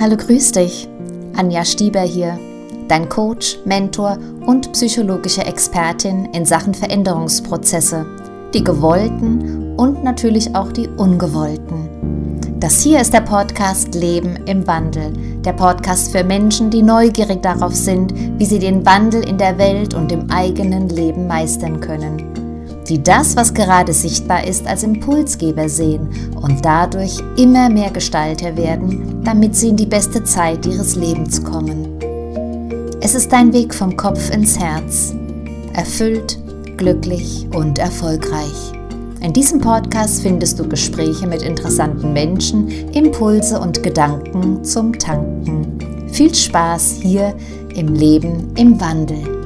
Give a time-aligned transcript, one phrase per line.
[0.00, 0.88] Hallo, grüß dich.
[1.34, 2.38] Anja Stieber hier,
[2.86, 8.06] dein Coach, Mentor und psychologische Expertin in Sachen Veränderungsprozesse,
[8.54, 11.88] die gewollten und natürlich auch die ungewollten.
[12.60, 15.12] Das hier ist der Podcast Leben im Wandel,
[15.44, 19.94] der Podcast für Menschen, die neugierig darauf sind, wie sie den Wandel in der Welt
[19.94, 22.47] und im eigenen Leben meistern können
[22.88, 26.08] die das, was gerade sichtbar ist, als Impulsgeber sehen
[26.40, 31.98] und dadurch immer mehr Gestalter werden, damit sie in die beste Zeit ihres Lebens kommen.
[33.00, 35.14] Es ist ein Weg vom Kopf ins Herz,
[35.74, 36.38] erfüllt,
[36.76, 38.72] glücklich und erfolgreich.
[39.20, 45.78] In diesem Podcast findest du Gespräche mit interessanten Menschen, Impulse und Gedanken zum Tanken.
[46.08, 47.34] Viel Spaß hier
[47.74, 49.37] im Leben im Wandel.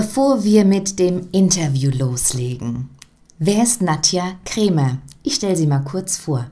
[0.00, 2.88] Bevor wir mit dem Interview loslegen,
[3.38, 4.96] wer ist Nadja Kremer?
[5.22, 6.46] Ich stelle sie mal kurz vor.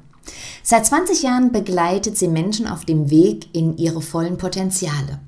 [0.63, 5.19] Seit 20 Jahren begleitet sie Menschen auf dem Weg in ihre vollen Potenziale.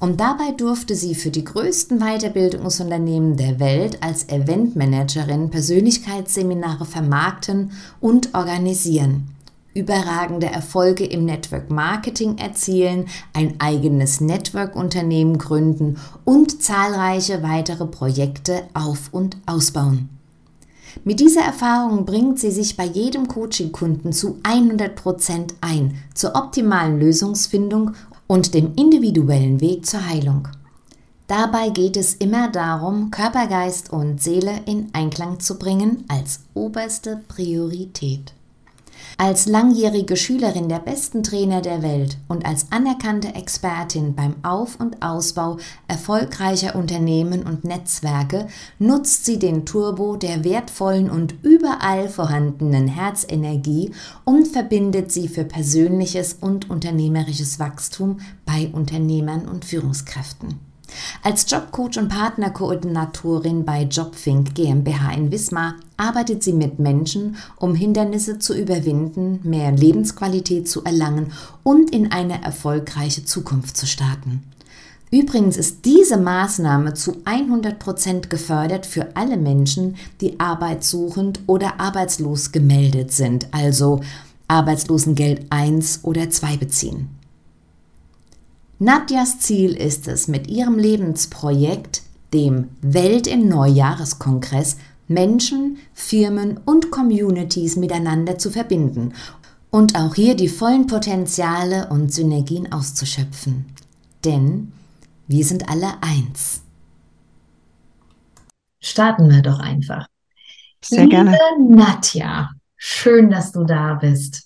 [0.00, 8.34] Und dabei durfte sie für die größten Weiterbildungsunternehmen der Welt als Eventmanagerin Persönlichkeitsseminare vermarkten und
[8.34, 9.28] organisieren
[9.74, 19.12] überragende Erfolge im Network Marketing erzielen, ein eigenes Network-Unternehmen gründen und zahlreiche weitere Projekte auf-
[19.12, 20.08] und ausbauen.
[21.04, 26.98] Mit dieser Erfahrung bringt sie sich bei jedem Coaching-Kunden zu 100 Prozent ein zur optimalen
[26.98, 27.92] Lösungsfindung
[28.26, 30.48] und dem individuellen Weg zur Heilung.
[31.28, 37.20] Dabei geht es immer darum, Körper, Geist und Seele in Einklang zu bringen als oberste
[37.28, 38.32] Priorität.
[39.20, 45.02] Als langjährige Schülerin der besten Trainer der Welt und als anerkannte Expertin beim Auf- und
[45.02, 45.56] Ausbau
[45.88, 48.46] erfolgreicher Unternehmen und Netzwerke
[48.78, 53.90] nutzt sie den Turbo der wertvollen und überall vorhandenen Herzenergie
[54.24, 60.60] und verbindet sie für persönliches und unternehmerisches Wachstum bei Unternehmern und Führungskräften.
[61.24, 68.38] Als Jobcoach und Partnerkoordinatorin bei Jobfink GmbH in Wismar arbeitet sie mit Menschen, um Hindernisse
[68.38, 71.32] zu überwinden, mehr Lebensqualität zu erlangen
[71.62, 74.42] und in eine erfolgreiche Zukunft zu starten.
[75.10, 82.52] Übrigens ist diese Maßnahme zu 100 Prozent gefördert für alle Menschen, die arbeitssuchend oder arbeitslos
[82.52, 84.00] gemeldet sind, also
[84.48, 87.08] Arbeitslosengeld 1 oder 2 beziehen.
[88.78, 94.76] Nadjas Ziel ist es, mit ihrem Lebensprojekt, dem Welt im Neujahreskongress,
[95.08, 99.14] Menschen, Firmen und Communities miteinander zu verbinden
[99.70, 103.66] und auch hier die vollen Potenziale und Synergien auszuschöpfen.
[104.24, 104.72] Denn
[105.26, 106.62] wir sind alle eins.
[108.80, 110.06] Starten wir doch einfach.
[110.82, 111.38] Sehr Liebe gerne.
[111.58, 114.44] Nadja, schön, dass du da bist.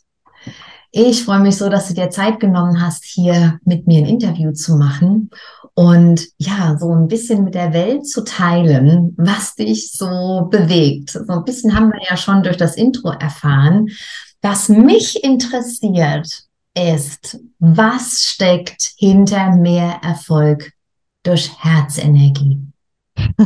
[0.91, 4.53] Ich freue mich so, dass du dir Zeit genommen hast, hier mit mir ein Interview
[4.53, 5.31] zu machen
[5.75, 11.11] und ja, so ein bisschen mit der Welt zu teilen, was dich so bewegt.
[11.11, 13.89] So ein bisschen haben wir ja schon durch das Intro erfahren.
[14.43, 16.29] Was mich interessiert
[16.75, 20.73] ist, was steckt hinter mehr Erfolg
[21.23, 22.61] durch Herzenergie?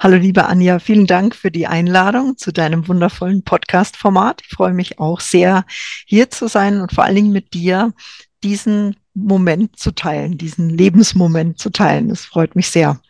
[0.00, 4.42] Hallo liebe Anja, vielen Dank für die Einladung zu deinem wundervollen Podcast-Format.
[4.42, 5.64] Ich freue mich auch sehr,
[6.06, 7.92] hier zu sein und vor allen Dingen mit dir
[8.42, 12.08] diesen Moment zu teilen, diesen Lebensmoment zu teilen.
[12.08, 13.00] Das freut mich sehr.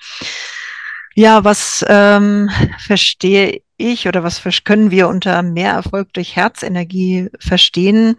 [1.14, 8.16] Ja, was ähm, verstehe ich oder was können wir unter mehr Erfolg durch Herzenergie verstehen?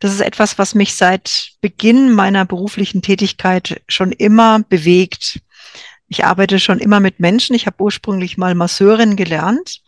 [0.00, 5.40] Das ist etwas, was mich seit Beginn meiner beruflichen Tätigkeit schon immer bewegt.
[6.08, 7.56] Ich arbeite schon immer mit Menschen.
[7.56, 9.80] Ich habe ursprünglich mal Masseurin gelernt.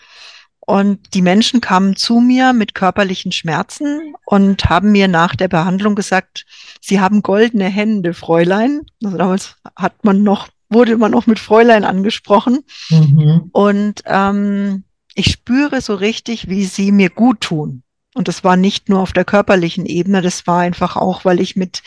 [0.68, 5.94] Und die Menschen kamen zu mir mit körperlichen Schmerzen und haben mir nach der Behandlung
[5.94, 6.44] gesagt,
[6.82, 8.82] sie haben goldene Hände, Fräulein.
[9.02, 12.64] Also damals hat man noch, wurde man noch mit Fräulein angesprochen.
[12.90, 13.48] Mhm.
[13.50, 14.84] Und ähm,
[15.14, 17.82] ich spüre so richtig, wie sie mir gut tun.
[18.12, 21.56] Und das war nicht nur auf der körperlichen Ebene, das war einfach auch, weil ich
[21.56, 21.82] mit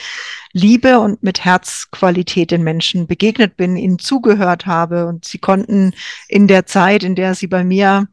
[0.54, 5.94] Liebe und mit Herzqualität den Menschen begegnet bin, ihnen zugehört habe und sie konnten
[6.27, 8.07] in der Zeit, in der sie bei mir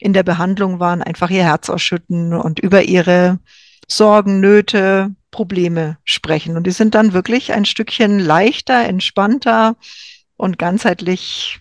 [0.00, 3.38] in der Behandlung waren, einfach ihr Herz ausschütten und über ihre
[3.86, 6.56] Sorgen, Nöte, Probleme sprechen.
[6.56, 9.76] Und die sind dann wirklich ein Stückchen leichter, entspannter
[10.36, 11.60] und ganzheitlich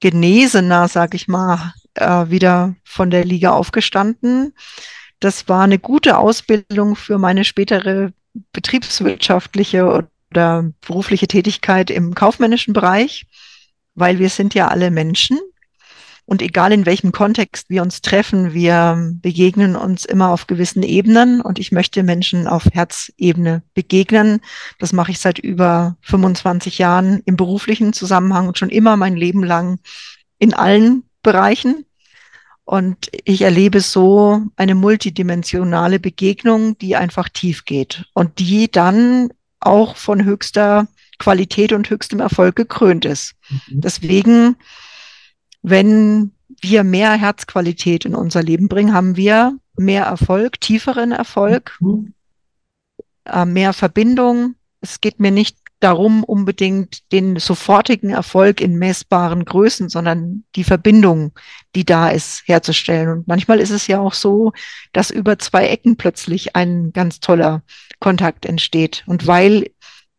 [0.00, 4.54] genesener, sag ich mal, äh, wieder von der Liga aufgestanden.
[5.20, 8.12] Das war eine gute Ausbildung für meine spätere
[8.52, 9.86] betriebswirtschaftliche
[10.30, 13.26] oder berufliche Tätigkeit im kaufmännischen Bereich,
[13.94, 15.38] weil wir sind ja alle Menschen
[16.28, 21.40] und egal in welchem Kontext wir uns treffen, wir begegnen uns immer auf gewissen Ebenen
[21.40, 24.40] und ich möchte Menschen auf Herzebene begegnen.
[24.78, 29.42] Das mache ich seit über 25 Jahren im beruflichen Zusammenhang und schon immer mein Leben
[29.42, 29.78] lang
[30.38, 31.86] in allen Bereichen.
[32.66, 39.30] Und ich erlebe so eine multidimensionale Begegnung, die einfach tief geht und die dann
[39.60, 40.88] auch von höchster
[41.18, 43.32] Qualität und höchstem Erfolg gekrönt ist.
[43.48, 43.80] Mhm.
[43.80, 44.56] Deswegen
[45.62, 52.14] wenn wir mehr Herzqualität in unser Leben bringen, haben wir mehr Erfolg, tieferen Erfolg, mhm.
[53.46, 54.54] mehr Verbindung.
[54.80, 61.32] Es geht mir nicht darum, unbedingt den sofortigen Erfolg in messbaren Größen, sondern die Verbindung,
[61.74, 63.10] die da ist, herzustellen.
[63.10, 64.52] Und manchmal ist es ja auch so,
[64.92, 67.62] dass über zwei Ecken plötzlich ein ganz toller
[68.00, 69.04] Kontakt entsteht.
[69.06, 69.70] Und weil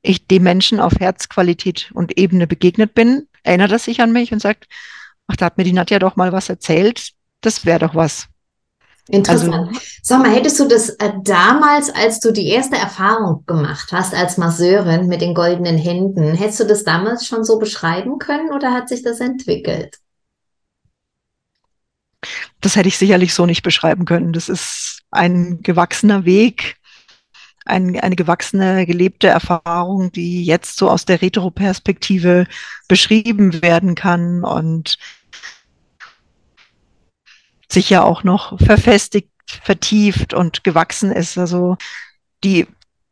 [0.02, 4.42] ich dem Menschen auf Herzqualität und Ebene begegnet bin, erinnert er sich an mich und
[4.42, 4.68] sagt,
[5.30, 7.12] ach, da hat mir die Nadja doch mal was erzählt,
[7.42, 8.28] das wäre doch was.
[9.08, 9.70] Interessant.
[9.70, 14.14] Also, Sag mal, hättest du das äh, damals, als du die erste Erfahrung gemacht hast
[14.14, 18.72] als Masseurin mit den goldenen Händen, hättest du das damals schon so beschreiben können oder
[18.72, 19.98] hat sich das entwickelt?
[22.62, 24.34] Das hätte ich sicherlich so nicht beschreiben können.
[24.34, 26.76] Das ist ein gewachsener Weg,
[27.66, 32.46] ein, eine gewachsene, gelebte Erfahrung, die jetzt so aus der Retro-Perspektive
[32.88, 34.98] beschrieben werden kann und
[37.72, 39.30] sich ja auch noch verfestigt,
[39.64, 41.38] vertieft und gewachsen ist.
[41.38, 41.78] Also
[42.44, 42.68] die,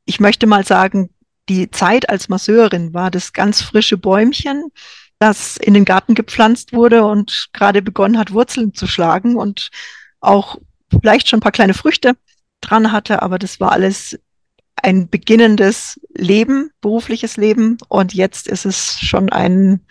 [0.06, 1.10] ich möchte mal sagen,
[1.50, 4.72] die Zeit als Masseurin war das ganz frische Bäumchen,
[5.20, 9.70] das in den Garten gepflanzt wurde und gerade begonnen hat, Wurzeln zu schlagen und
[10.20, 10.58] auch
[11.02, 12.16] vielleicht schon ein paar kleine Früchte
[12.62, 14.20] dran hatte, aber das war alles
[14.76, 19.82] ein beginnendes Leben, berufliches Leben und jetzt ist es schon ein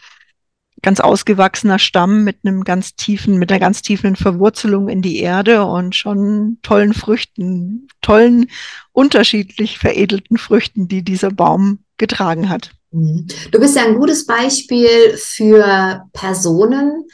[0.87, 5.65] ganz ausgewachsener Stamm mit einem ganz tiefen, mit einer ganz tiefen Verwurzelung in die Erde
[5.65, 8.49] und schon tollen Früchten, tollen,
[8.93, 12.71] unterschiedlich veredelten Früchten, die dieser Baum getragen hat.
[12.93, 13.27] Mhm.
[13.51, 17.09] Du bist ja ein gutes Beispiel für Personen,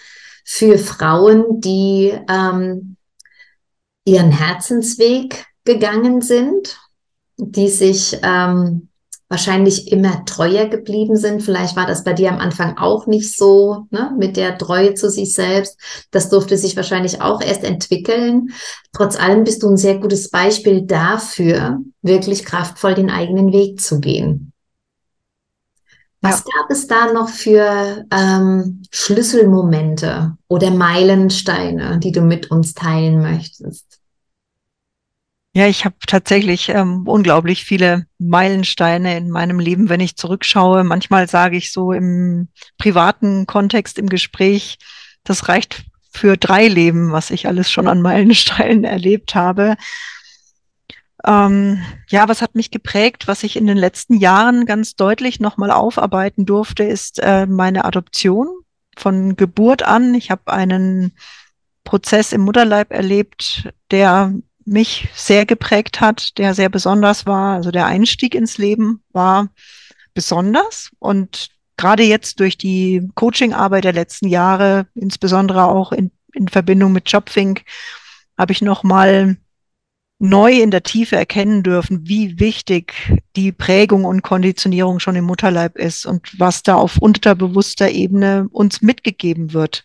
[0.45, 2.97] für Frauen, die ähm,
[4.05, 6.79] ihren Herzensweg gegangen sind,
[7.39, 8.91] die sich ähm,
[9.33, 11.43] wahrscheinlich immer treuer geblieben sind.
[11.43, 15.11] Vielleicht war das bei dir am Anfang auch nicht so, ne, mit der Treue zu
[15.11, 15.81] sich selbst.
[16.11, 18.51] Das durfte sich wahrscheinlich auch erst entwickeln.
[18.93, 24.01] Trotz allem bist du ein sehr gutes Beispiel dafür, wirklich kraftvoll den eigenen Weg zu
[24.01, 24.53] gehen.
[26.21, 26.61] Was ja.
[26.61, 34.02] gab es da noch für ähm, Schlüsselmomente oder Meilensteine, die du mit uns teilen möchtest?
[35.55, 40.83] Ja, ich habe tatsächlich ähm, unglaublich viele Meilensteine in meinem Leben, wenn ich zurückschaue.
[40.83, 44.79] Manchmal sage ich so im privaten Kontext, im Gespräch,
[45.25, 49.77] das reicht für drei Leben, was ich alles schon an Meilensteinen erlebt habe.
[51.25, 55.71] Ähm, ja, was hat mich geprägt, was ich in den letzten Jahren ganz deutlich nochmal
[55.71, 58.49] aufarbeiten durfte, ist äh, meine Adoption
[58.97, 60.15] von Geburt an.
[60.15, 61.13] Ich habe einen
[61.85, 64.35] Prozess im Mutterleib erlebt, der
[64.65, 67.55] mich sehr geprägt hat, der sehr besonders war.
[67.55, 69.49] Also der Einstieg ins Leben war
[70.15, 76.93] besonders und gerade jetzt durch die Coachingarbeit der letzten Jahre, insbesondere auch in, in Verbindung
[76.93, 77.65] mit Jobfink,
[78.39, 79.37] habe ich nochmal
[80.19, 82.95] neu in der Tiefe erkennen dürfen, wie wichtig
[83.35, 88.83] die Prägung und Konditionierung schon im Mutterleib ist und was da auf unterbewusster Ebene uns
[88.83, 89.85] mitgegeben wird.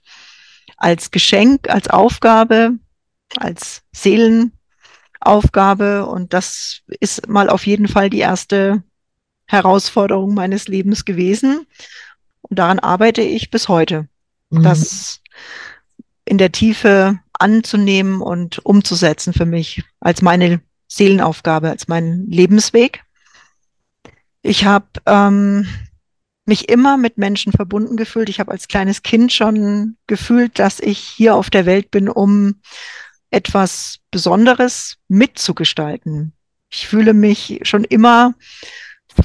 [0.77, 2.73] Als Geschenk, als Aufgabe,
[3.35, 4.51] als Seelen,
[5.19, 8.83] Aufgabe und das ist mal auf jeden Fall die erste
[9.45, 11.65] Herausforderung meines Lebens gewesen.
[12.41, 14.07] Und daran arbeite ich bis heute,
[14.49, 14.63] mhm.
[14.63, 15.21] das
[16.25, 23.03] in der Tiefe anzunehmen und umzusetzen für mich als meine Seelenaufgabe, als meinen Lebensweg.
[24.41, 25.67] Ich habe ähm,
[26.45, 28.29] mich immer mit Menschen verbunden gefühlt.
[28.29, 32.61] Ich habe als kleines Kind schon gefühlt, dass ich hier auf der Welt bin, um
[33.31, 36.33] etwas Besonderes mitzugestalten.
[36.69, 38.35] Ich fühle mich schon immer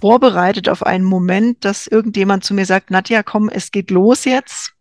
[0.01, 4.73] vorbereitet auf einen Moment, dass irgendjemand zu mir sagt, Nadja, komm, es geht los jetzt.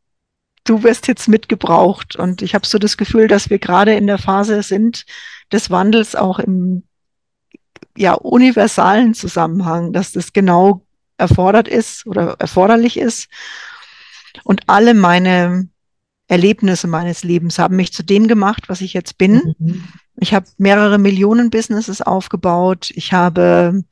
[0.64, 2.16] Du wirst jetzt mitgebraucht.
[2.16, 5.06] Und ich habe so das Gefühl, dass wir gerade in der Phase sind
[5.52, 6.84] des Wandels auch im
[7.98, 10.86] ja, universalen Zusammenhang, dass das genau
[11.18, 13.28] erfordert ist oder erforderlich ist.
[14.44, 15.68] Und alle meine
[16.32, 19.54] Erlebnisse meines Lebens haben mich zu dem gemacht, was ich jetzt bin.
[19.60, 19.84] Mhm.
[20.16, 22.90] Ich habe mehrere Millionen Businesses aufgebaut.
[22.96, 23.84] Ich habe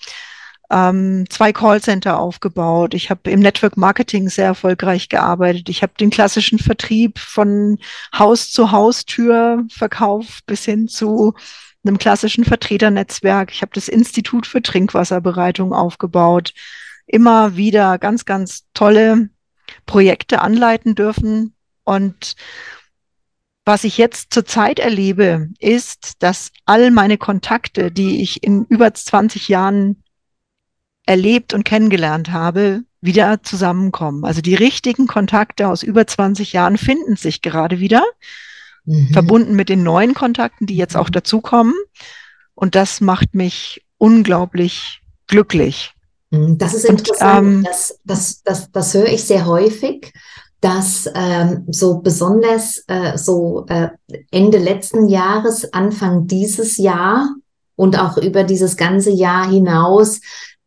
[0.71, 2.93] ähm, zwei Callcenter aufgebaut.
[2.93, 5.67] Ich habe im Network Marketing sehr erfolgreich gearbeitet.
[5.67, 7.77] Ich habe den klassischen Vertrieb von
[8.17, 11.33] Haus zu Haustür verkauft bis hin zu
[11.83, 13.51] einem klassischen Vertreternetzwerk.
[13.51, 16.53] Ich habe das Institut für Trinkwasserbereitung aufgebaut.
[17.05, 19.29] Immer wieder ganz, ganz tolle
[19.85, 21.53] Projekte anleiten dürfen.
[21.89, 22.35] Und
[23.65, 29.47] was ich jetzt zurzeit erlebe, ist, dass all meine Kontakte, die ich in über 20
[29.47, 30.03] Jahren
[31.07, 34.23] erlebt und kennengelernt habe, wieder zusammenkommen.
[34.23, 38.03] Also die richtigen Kontakte aus über 20 Jahren finden sich gerade wieder,
[38.85, 39.09] mhm.
[39.11, 41.13] verbunden mit den neuen Kontakten, die jetzt auch mhm.
[41.13, 41.73] dazukommen.
[42.53, 45.95] Und das macht mich unglaublich glücklich.
[46.29, 46.59] Mhm.
[46.59, 47.39] Das ist interessant.
[47.39, 50.13] Und, ähm, das, das, das, das höre ich sehr häufig,
[50.61, 53.89] dass ähm, so besonders äh, so äh,
[54.31, 57.29] Ende letzten Jahres, Anfang dieses Jahr
[57.75, 60.19] und auch über dieses ganze Jahr hinaus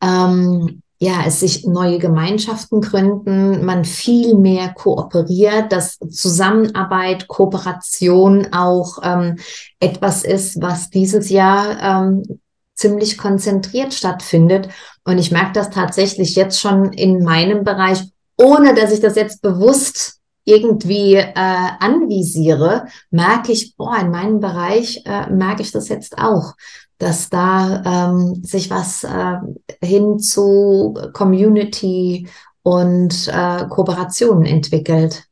[0.03, 8.99] ähm, ja, es sich neue Gemeinschaften gründen, man viel mehr kooperiert, dass Zusammenarbeit, Kooperation auch
[9.03, 9.37] ähm,
[9.81, 12.41] etwas ist, was dieses Jahr ähm,
[12.77, 14.69] ziemlich konzentriert stattfindet.
[15.03, 18.05] Und ich merke das tatsächlich jetzt schon in meinem Bereich,
[18.43, 25.03] ohne dass ich das jetzt bewusst irgendwie äh, anvisiere, merke ich, boah, in meinem Bereich
[25.07, 26.55] äh, merke ich das jetzt auch,
[26.99, 29.37] dass da ähm, sich was äh,
[29.85, 32.29] hin zu Community
[32.63, 35.25] und äh, Kooperationen entwickelt.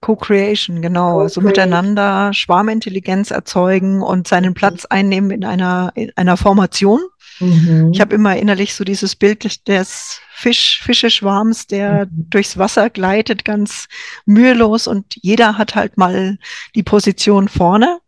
[0.00, 1.14] Co-Creation, genau.
[1.14, 7.00] Co also miteinander Schwarmintelligenz erzeugen und seinen Platz einnehmen in einer, in einer Formation.
[7.40, 7.90] Mhm.
[7.92, 12.30] Ich habe immer innerlich so dieses Bild des Fisch, Fischeschwarms, der mhm.
[12.30, 13.88] durchs Wasser gleitet, ganz
[14.26, 16.38] mühelos und jeder hat halt mal
[16.74, 17.98] die Position vorne.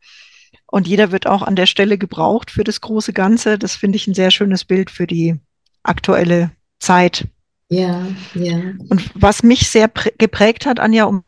[0.66, 3.58] Und jeder wird auch an der Stelle gebraucht für das große Ganze.
[3.58, 5.38] Das finde ich ein sehr schönes Bild für die
[5.82, 7.26] aktuelle Zeit.
[7.68, 8.56] Ja, ja.
[8.88, 11.24] Und was mich sehr geprägt hat, Anja, um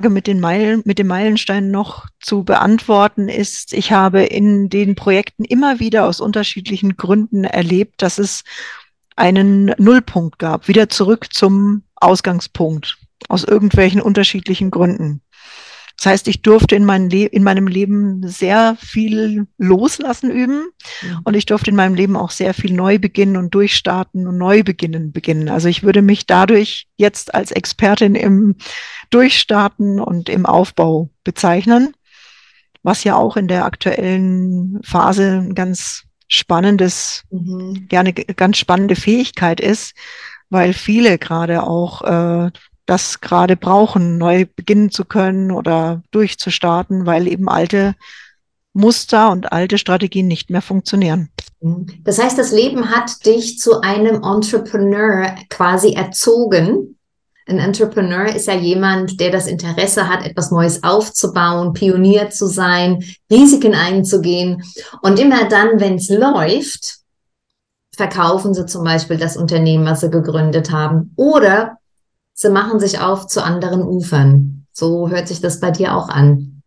[0.00, 5.44] mit den Meilen, mit dem Meilenstein noch zu beantworten, ist, ich habe in den Projekten
[5.44, 8.44] immer wieder aus unterschiedlichen Gründen erlebt, dass es
[9.16, 15.20] einen Nullpunkt gab, wieder zurück zum Ausgangspunkt, aus irgendwelchen unterschiedlichen Gründen.
[15.98, 20.68] Das heißt, ich durfte in, mein in meinem Leben sehr viel loslassen üben
[21.02, 21.18] mhm.
[21.24, 24.62] und ich durfte in meinem Leben auch sehr viel neu beginnen und durchstarten und neu
[24.62, 25.48] beginnen beginnen.
[25.48, 28.54] Also ich würde mich dadurch jetzt als Expertin im
[29.10, 31.94] Durchstarten und im Aufbau bezeichnen,
[32.82, 37.86] was ja auch in der aktuellen Phase ein ganz spannendes, mhm.
[37.88, 39.94] gerne ganz spannende Fähigkeit ist,
[40.50, 42.50] weil viele gerade auch äh,
[42.86, 47.94] das gerade brauchen, neu beginnen zu können oder durchzustarten, weil eben alte
[48.72, 51.30] Muster und alte Strategien nicht mehr funktionieren.
[52.04, 56.97] Das heißt, das Leben hat dich zu einem Entrepreneur quasi erzogen.
[57.48, 63.02] Ein Entrepreneur ist ja jemand, der das Interesse hat, etwas Neues aufzubauen, Pionier zu sein,
[63.30, 64.62] Risiken einzugehen.
[65.00, 66.98] Und immer dann, wenn es läuft,
[67.96, 71.12] verkaufen sie zum Beispiel das Unternehmen, was sie gegründet haben.
[71.16, 71.78] Oder
[72.34, 74.66] sie machen sich auf zu anderen Ufern.
[74.72, 76.62] So hört sich das bei dir auch an.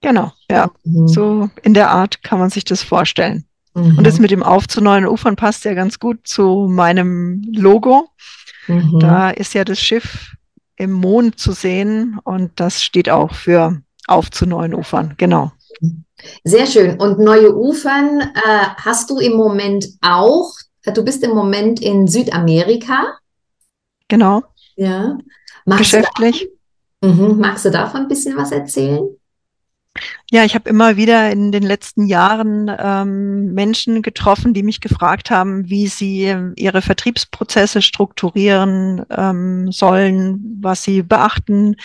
[0.00, 0.68] Genau, ja.
[0.82, 1.06] Mhm.
[1.06, 3.44] So in der Art kann man sich das vorstellen.
[3.74, 3.98] Mhm.
[3.98, 8.08] Und das mit dem Auf zu neuen Ufern passt ja ganz gut zu meinem Logo.
[8.66, 8.98] Mhm.
[9.00, 10.34] Da ist ja das Schiff
[10.76, 15.52] im Mond zu sehen und das steht auch für Auf zu neuen Ufern, genau.
[16.44, 17.00] Sehr schön.
[17.00, 20.52] Und neue Ufern äh, hast du im Moment auch.
[20.94, 23.18] Du bist im Moment in Südamerika.
[24.08, 24.42] Genau.
[24.76, 25.18] Ja.
[25.64, 26.48] Magst Geschäftlich.
[27.00, 27.40] Du davon, mhm.
[27.40, 29.08] Magst du davon ein bisschen was erzählen?
[30.30, 35.30] Ja, ich habe immer wieder in den letzten Jahren ähm, Menschen getroffen, die mich gefragt
[35.30, 41.76] haben, wie sie ihre Vertriebsprozesse strukturieren ähm, sollen, was sie beachten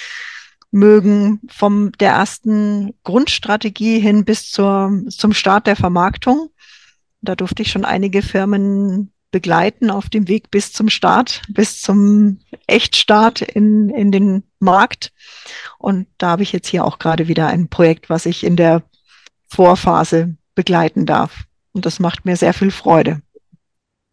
[0.72, 6.50] mögen, vom der ersten Grundstrategie hin bis zur, zum Start der Vermarktung.
[7.22, 12.40] Da durfte ich schon einige Firmen begleiten auf dem Weg bis zum Start, bis zum
[12.66, 15.12] Echtstart in, in den Markt.
[15.78, 18.84] Und da habe ich jetzt hier auch gerade wieder ein Projekt, was ich in der
[19.48, 21.44] Vorphase begleiten darf.
[21.74, 23.22] Und das macht mir sehr viel Freude.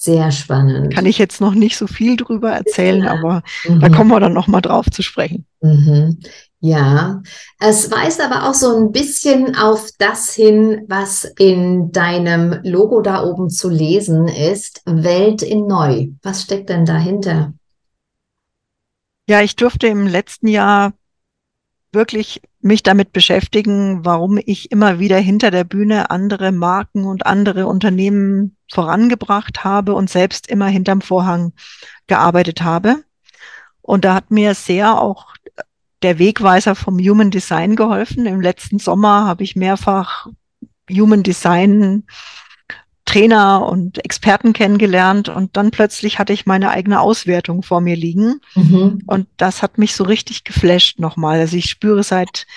[0.04, 0.92] Sehr spannend.
[0.92, 3.80] Kann ich jetzt noch nicht so viel drüber erzählen, aber mhm.
[3.80, 5.46] da kommen wir dann noch mal drauf zu sprechen.
[5.62, 6.18] Mhm.
[6.60, 7.22] Ja,
[7.58, 13.24] es weist aber auch so ein bisschen auf das hin, was in deinem Logo da
[13.24, 14.82] oben zu lesen ist.
[14.84, 16.08] Welt in Neu.
[16.22, 17.54] Was steckt denn dahinter?
[19.26, 20.92] Ja, ich durfte im letzten Jahr
[21.92, 27.66] wirklich mich damit beschäftigen, warum ich immer wieder hinter der Bühne andere Marken und andere
[27.66, 31.52] Unternehmen vorangebracht habe und selbst immer hinterm Vorhang
[32.06, 33.04] gearbeitet habe.
[33.82, 35.34] Und da hat mir sehr auch
[36.02, 38.24] der Wegweiser vom Human Design geholfen.
[38.24, 40.28] Im letzten Sommer habe ich mehrfach
[40.90, 42.04] Human Design
[43.14, 48.40] Trainer und Experten kennengelernt und dann plötzlich hatte ich meine eigene Auswertung vor mir liegen.
[48.56, 49.02] Mhm.
[49.06, 51.38] Und das hat mich so richtig geflasht nochmal.
[51.38, 52.48] Also ich spüre seit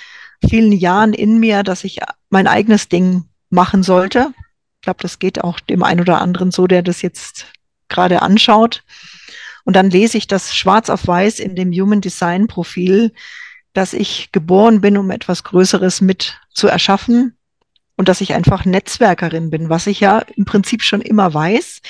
[0.48, 2.00] vielen Jahren in mir, dass ich
[2.32, 4.34] mein eigenes Ding machen sollte.
[4.78, 7.46] Ich glaube, das geht auch dem einen oder anderen so, der das jetzt
[7.88, 8.84] gerade anschaut.
[9.64, 13.14] Und dann lese ich das schwarz auf weiß in dem Human Design Profil,
[13.74, 17.37] dass ich geboren bin, um etwas Größeres mit zu erschaffen
[17.98, 21.82] und dass ich einfach Netzwerkerin bin, was ich ja im Prinzip schon immer weiß.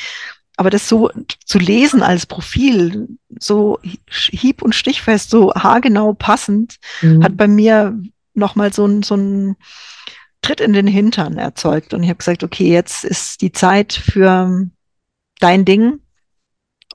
[0.56, 1.12] Aber das so
[1.46, 7.24] zu lesen als Profil, so hieb- und stichfest, so haargenau passend, mhm.
[7.24, 8.00] hat bei mir
[8.34, 9.56] nochmal so ein, so ein
[10.42, 11.94] Tritt in den Hintern erzeugt.
[11.94, 14.68] Und ich habe gesagt, okay, jetzt ist die Zeit für
[15.40, 16.00] dein Ding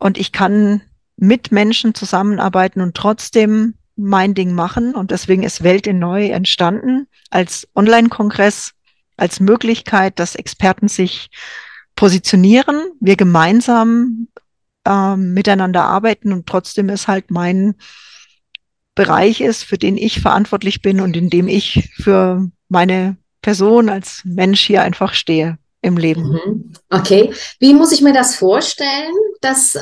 [0.01, 0.83] und ich kann
[1.17, 4.95] mit Menschen zusammenarbeiten und trotzdem mein Ding machen.
[4.95, 8.73] Und deswegen ist Welt in Neu entstanden als Online-Kongress,
[9.23, 11.31] als Möglichkeit, dass Experten sich
[11.95, 14.29] positionieren, wir gemeinsam
[14.85, 17.77] äh, miteinander arbeiten und trotzdem ist halt mein
[18.95, 24.23] Bereich ist, für den ich verantwortlich bin und in dem ich für meine Person als
[24.25, 26.31] Mensch hier einfach stehe im Leben.
[26.31, 26.73] Mhm.
[26.91, 29.81] Okay, wie muss ich mir das vorstellen, dass äh,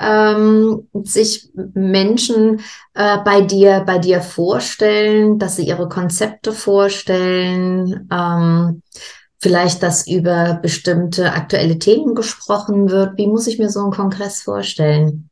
[0.00, 2.60] ähm, sich Menschen
[2.94, 8.82] äh, bei dir bei dir vorstellen, dass sie ihre Konzepte vorstellen, ähm,
[9.38, 13.18] vielleicht, dass über bestimmte aktuelle Themen gesprochen wird.
[13.18, 15.28] Wie muss ich mir so einen Kongress vorstellen?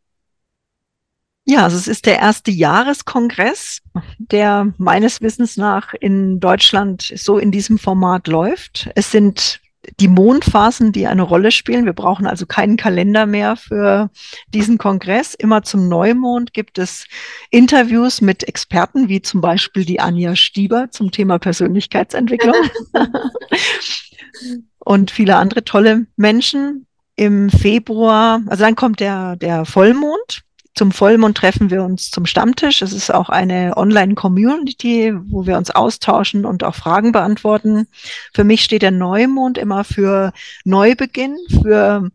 [1.44, 3.80] Ja, also es ist der erste Jahreskongress,
[4.18, 8.90] der meines Wissens nach in Deutschland so in diesem Format läuft.
[8.94, 9.60] Es sind
[9.98, 11.86] die Mondphasen, die eine Rolle spielen.
[11.86, 14.10] Wir brauchen also keinen Kalender mehr für
[14.52, 15.34] diesen Kongress.
[15.34, 17.06] Immer zum Neumond gibt es
[17.50, 22.54] Interviews mit Experten, wie zum Beispiel die Anja Stieber zum Thema Persönlichkeitsentwicklung
[24.78, 26.86] und viele andere tolle Menschen.
[27.16, 30.42] Im Februar, also dann kommt der, der Vollmond
[30.74, 32.80] zum Vollmond treffen wir uns zum Stammtisch.
[32.80, 37.88] Es ist auch eine Online-Community, wo wir uns austauschen und auch Fragen beantworten.
[38.32, 40.32] Für mich steht der Neumond immer für
[40.64, 42.10] Neubeginn, für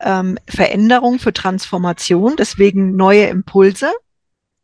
[0.00, 3.92] ähm, Veränderung, für Transformation, deswegen neue Impulse.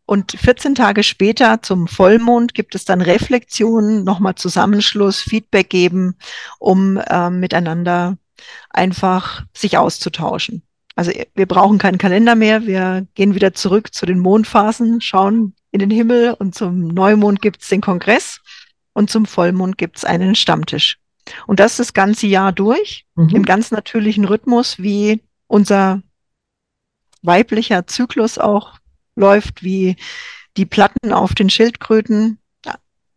[0.07, 6.17] Und 14 Tage später zum Vollmond gibt es dann Reflexionen, nochmal Zusammenschluss, Feedback geben,
[6.59, 8.17] um ähm, miteinander
[8.71, 10.63] einfach sich auszutauschen.
[10.99, 12.67] Also wir brauchen keinen Kalender mehr.
[12.67, 17.63] Wir gehen wieder zurück zu den Mondphasen, schauen in den Himmel und zum Neumond gibt
[17.63, 18.41] es den Kongress
[18.95, 20.99] und zum Vollmond gibt es einen Stammtisch.
[21.47, 23.29] Und das das ganze Jahr durch, mhm.
[23.29, 26.03] im ganz natürlichen Rhythmus, wie unser
[27.23, 28.81] weiblicher Zyklus auch
[29.15, 29.95] läuft, wie
[30.57, 32.39] die Platten auf den Schildkröten.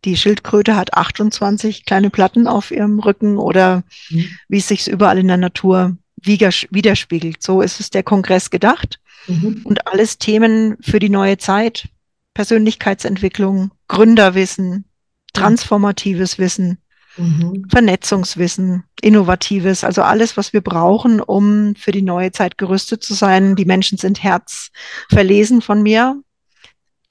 [0.06, 4.26] Die Schildkröte hat 28 kleine Platten auf ihrem Rücken oder mhm.
[4.50, 7.42] wie es sich überall in der Natur widerspiegelt.
[7.42, 9.00] So ist es der Kongress gedacht.
[9.28, 9.62] Mhm.
[9.64, 11.90] Und alles Themen für die neue Zeit.
[12.34, 14.86] Persönlichkeitsentwicklung, Gründerwissen,
[15.34, 16.78] transformatives Wissen,
[17.18, 17.66] mhm.
[17.70, 23.56] Vernetzungswissen, innovatives, also alles, was wir brauchen, um für die neue Zeit gerüstet zu sein.
[23.56, 26.22] Die Menschen sind herzverlesen von mir.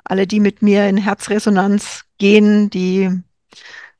[0.04, 3.10] Alle, die mit mir in Herzresonanz gehen, die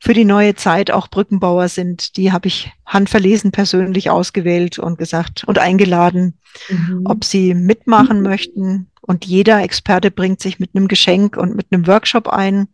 [0.00, 2.16] für die neue Zeit auch Brückenbauer sind.
[2.16, 6.38] Die habe ich handverlesen persönlich ausgewählt und gesagt und eingeladen,
[6.70, 7.02] mhm.
[7.04, 8.90] ob sie mitmachen möchten.
[9.02, 12.68] Und jeder Experte bringt sich mit einem Geschenk und mit einem Workshop ein,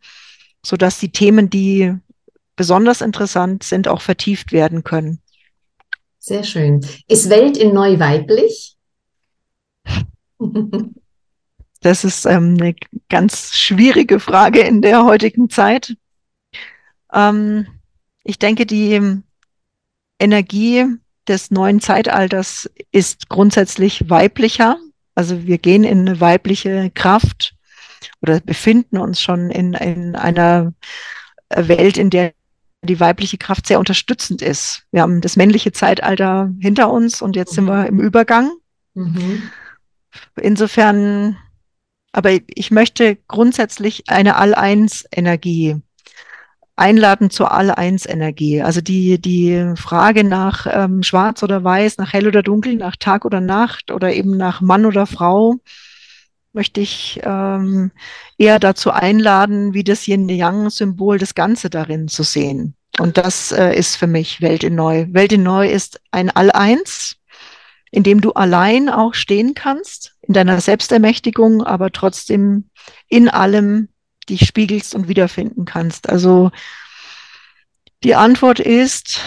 [0.65, 1.95] sodass die Themen, die
[2.55, 5.21] besonders interessant sind, auch vertieft werden können.
[6.21, 6.87] Sehr schön.
[7.09, 8.77] Ist Welt in Neu weiblich?
[11.81, 12.75] Das ist ähm, eine
[13.09, 15.97] ganz schwierige Frage in der heutigen Zeit.
[17.13, 17.67] Ähm,
[18.25, 19.23] ich denke, die
[20.19, 20.87] Energie
[21.29, 24.79] des neuen Zeitalters ist grundsätzlich weiblicher.
[25.15, 27.55] Also wir gehen in eine weibliche Kraft
[28.21, 30.75] oder befinden uns schon in, in einer
[31.51, 32.33] Welt, in der
[32.83, 34.85] die weibliche Kraft sehr unterstützend ist.
[34.93, 38.53] Wir haben das männliche Zeitalter hinter uns und jetzt sind wir im Übergang.
[38.95, 39.51] Mhm.
[40.41, 41.37] Insofern,
[42.13, 45.83] aber ich möchte grundsätzlich eine All-Eins-Energie
[46.77, 48.63] einladen zur All-Eins-Energie.
[48.63, 53.25] Also die, die Frage nach ähm, Schwarz oder Weiß, nach Hell oder Dunkel, nach Tag
[53.25, 55.57] oder Nacht oder eben nach Mann oder Frau,
[56.53, 57.91] möchte ich ähm,
[58.39, 62.75] eher dazu einladen, wie das Yin-Yang-Symbol das Ganze darin zu sehen.
[62.99, 65.07] Und das äh, ist für mich Welt in Neu.
[65.11, 67.17] Welt in Neu ist ein All-Eins,
[67.91, 72.71] in dem du allein auch stehen kannst, in deiner Selbstermächtigung, aber trotzdem
[73.09, 73.89] in allem
[74.29, 76.09] dich spiegelst und wiederfinden kannst.
[76.09, 76.51] Also
[78.03, 79.21] die Antwort ist,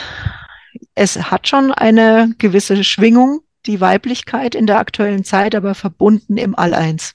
[0.95, 6.57] es hat schon eine gewisse Schwingung, die Weiblichkeit in der aktuellen Zeit, aber verbunden im
[6.57, 7.13] All-Eins.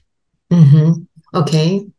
[0.51, 1.09] Mhm.
[1.33, 1.90] Okay.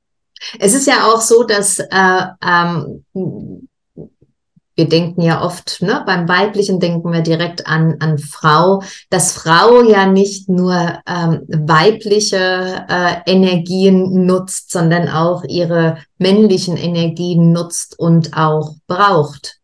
[0.59, 3.03] Es ist ja auch so, dass äh, ähm,
[4.75, 9.81] wir denken ja oft, ne, beim Weiblichen denken wir direkt an, an Frau, dass Frau
[9.81, 18.35] ja nicht nur ähm, weibliche äh, Energien nutzt, sondern auch ihre männlichen Energien nutzt und
[18.35, 19.59] auch braucht.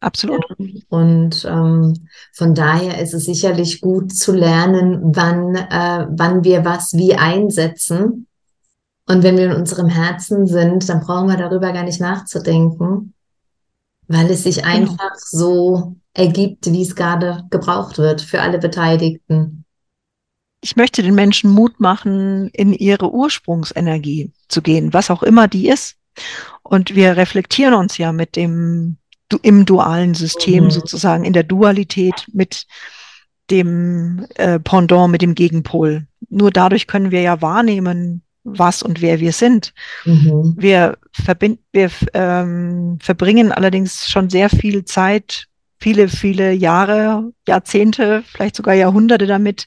[0.00, 0.44] Absolut.
[0.88, 6.92] Und ähm, von daher ist es sicherlich gut zu lernen, wann, äh, wann wir was
[6.92, 8.26] wie einsetzen.
[9.06, 13.14] Und wenn wir in unserem Herzen sind, dann brauchen wir darüber gar nicht nachzudenken,
[14.08, 14.68] weil es sich genau.
[14.68, 19.64] einfach so ergibt, wie es gerade gebraucht wird für alle Beteiligten.
[20.60, 25.68] Ich möchte den Menschen Mut machen, in ihre Ursprungsenergie zu gehen, was auch immer die
[25.68, 25.96] ist.
[26.62, 28.96] Und wir reflektieren uns ja mit dem
[29.42, 30.70] im dualen System mhm.
[30.70, 32.66] sozusagen, in der Dualität mit
[33.50, 36.06] dem äh, Pendant, mit dem Gegenpol.
[36.30, 39.72] Nur dadurch können wir ja wahrnehmen, was und wer wir sind.
[40.04, 40.54] Mhm.
[40.56, 45.46] Wir, verbind, wir ähm, verbringen allerdings schon sehr viel Zeit,
[45.80, 49.66] viele, viele Jahre, Jahrzehnte, vielleicht sogar Jahrhunderte damit,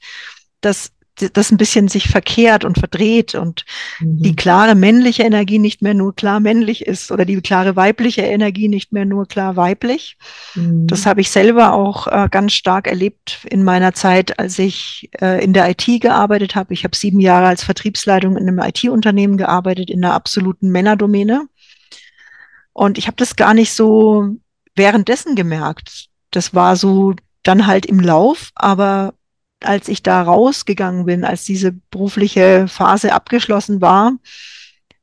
[0.61, 0.91] dass
[1.33, 3.65] das ein bisschen sich verkehrt und verdreht und
[3.99, 4.21] mhm.
[4.21, 8.67] die klare männliche Energie nicht mehr nur klar männlich ist oder die klare weibliche Energie
[8.67, 10.17] nicht mehr nur klar weiblich.
[10.55, 10.87] Mhm.
[10.87, 15.43] Das habe ich selber auch äh, ganz stark erlebt in meiner Zeit, als ich äh,
[15.43, 16.73] in der IT gearbeitet habe.
[16.73, 21.47] Ich habe sieben Jahre als Vertriebsleitung in einem IT-Unternehmen gearbeitet, in einer absoluten Männerdomäne.
[22.73, 24.35] Und ich habe das gar nicht so
[24.75, 26.09] währenddessen gemerkt.
[26.29, 29.13] Das war so dann halt im Lauf, aber
[29.63, 34.13] als ich da rausgegangen bin, als diese berufliche Phase abgeschlossen war,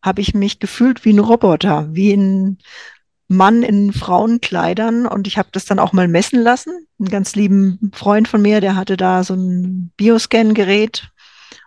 [0.03, 2.59] habe ich mich gefühlt wie ein Roboter, wie ein
[3.27, 6.87] Mann in Frauenkleidern und ich habe das dann auch mal messen lassen.
[7.01, 11.09] Ein ganz lieben Freund von mir, der hatte da so ein Bioscan-Gerät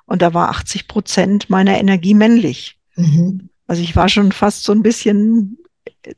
[0.06, 2.78] und da war 80 Prozent meiner Energie männlich.
[2.95, 3.50] Mhm.
[3.65, 5.58] Also ich war schon fast so ein bisschen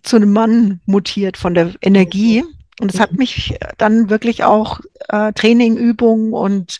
[0.04, 2.44] zu einem Mann mutiert von der Energie.
[2.80, 3.18] Und es hat mhm.
[3.20, 6.80] mich dann wirklich auch äh, Training, Übung und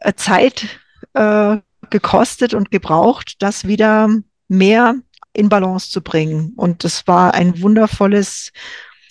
[0.00, 0.66] äh, Zeit
[1.14, 1.58] äh,
[1.90, 4.08] gekostet und gebraucht, das wieder
[4.48, 4.96] mehr
[5.32, 6.52] in Balance zu bringen.
[6.56, 8.52] Und es war ein wundervolles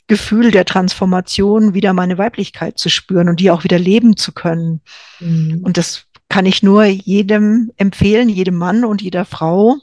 [0.08, 4.82] Gefühl der Transformation, wieder meine Weiblichkeit zu spüren und die auch wieder leben zu können.
[5.20, 5.62] Mhm.
[5.64, 9.78] Und das kann ich nur jedem empfehlen, jedem Mann und jeder Frau,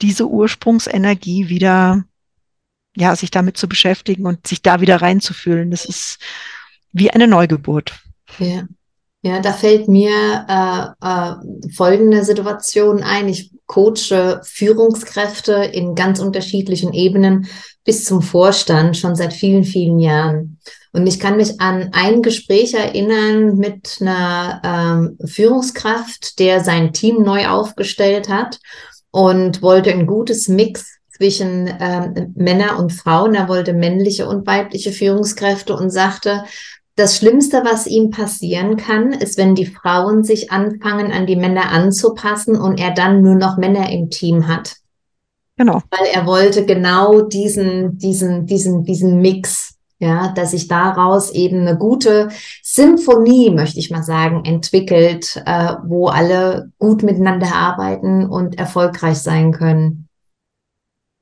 [0.00, 2.04] diese Ursprungsenergie wieder
[2.98, 5.70] ja, sich damit zu beschäftigen und sich da wieder reinzufühlen.
[5.70, 6.18] Das ist
[6.92, 7.92] wie eine Neugeburt.
[8.38, 8.64] Ja.
[9.22, 10.12] Ja, da fällt mir
[10.48, 13.28] äh, äh, folgende Situation ein.
[13.28, 17.48] Ich coache Führungskräfte in ganz unterschiedlichen Ebenen
[17.84, 20.60] bis zum Vorstand schon seit vielen, vielen Jahren.
[20.92, 27.22] Und ich kann mich an ein Gespräch erinnern mit einer ähm, Führungskraft, der sein Team
[27.22, 28.60] neu aufgestellt hat
[29.10, 33.34] und wollte ein gutes Mix zwischen ähm, Männer und Frauen.
[33.34, 36.44] Er wollte männliche und weibliche Führungskräfte und sagte,
[36.96, 41.70] das Schlimmste, was ihm passieren kann, ist, wenn die Frauen sich anfangen, an die Männer
[41.70, 44.74] anzupassen und er dann nur noch Männer im Team hat.
[45.56, 45.82] Genau.
[45.90, 51.76] Weil er wollte genau diesen, diesen, diesen, diesen Mix, ja, dass sich daraus eben eine
[51.76, 52.28] gute
[52.62, 59.52] Symphonie, möchte ich mal sagen, entwickelt, äh, wo alle gut miteinander arbeiten und erfolgreich sein
[59.52, 60.07] können.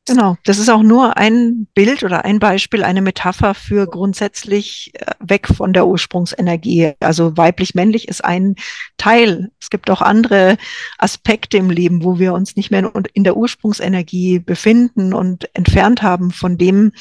[0.09, 5.13] Genau, das ist auch nur ein Bild oder ein Beispiel, eine Metapher für grundsätzlich äh,
[5.19, 6.93] weg von der Ursprungsenergie.
[7.01, 8.55] Also weiblich-männlich ist ein
[8.99, 9.51] Teil.
[9.61, 10.59] Es gibt auch andere
[10.99, 16.31] Aspekte im Leben, wo wir uns nicht mehr in der Ursprungsenergie befinden und entfernt haben
[16.31, 16.93] von dem,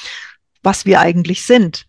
[0.64, 1.86] was wir eigentlich sind.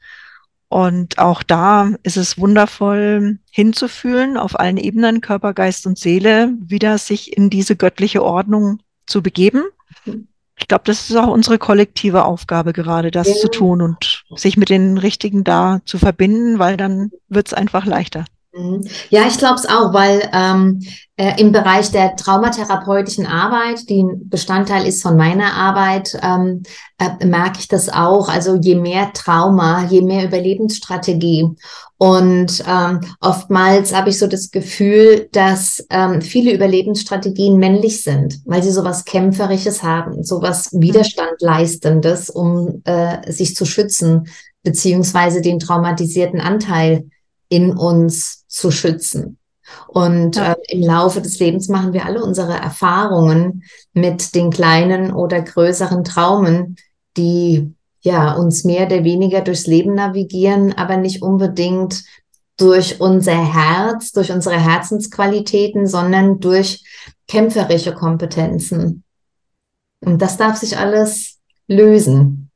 [0.68, 6.98] Und auch da ist es wundervoll hinzufühlen, auf allen Ebenen, Körper, Geist und Seele, wieder
[6.98, 9.62] sich in diese göttliche Ordnung zu begeben
[10.66, 13.34] ich glaube, das ist auch unsere kollektive Aufgabe gerade, das ja.
[13.36, 17.86] zu tun und sich mit den Richtigen da zu verbinden, weil dann wird es einfach
[17.86, 18.24] leichter.
[18.56, 18.86] Mhm.
[19.10, 20.80] Ja, ich glaube es auch, weil ähm,
[21.16, 26.62] äh, im Bereich der traumatherapeutischen Arbeit, die ein Bestandteil ist von meiner Arbeit, ähm,
[26.98, 28.28] äh, merke ich das auch.
[28.28, 31.48] Also je mehr Trauma, je mehr Überlebensstrategie.
[31.98, 38.62] Und ähm, oftmals habe ich so das Gefühl, dass ähm, viele Überlebensstrategien männlich sind, weil
[38.62, 40.82] sie sowas Kämpferisches haben, sowas mhm.
[40.82, 44.28] Widerstand leistendes, um äh, sich zu schützen,
[44.62, 47.08] beziehungsweise den traumatisierten Anteil
[47.48, 49.38] in uns zu schützen.
[49.88, 50.52] Und ja.
[50.52, 56.04] äh, im Laufe des Lebens machen wir alle unsere Erfahrungen mit den kleinen oder größeren
[56.04, 56.76] Traumen,
[57.16, 62.04] die ja uns mehr oder weniger durchs Leben navigieren, aber nicht unbedingt
[62.56, 66.84] durch unser Herz, durch unsere Herzensqualitäten, sondern durch
[67.28, 69.02] kämpferische Kompetenzen.
[70.00, 72.50] Und das darf sich alles lösen.